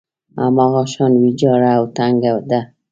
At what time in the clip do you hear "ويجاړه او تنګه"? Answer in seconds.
1.21-2.31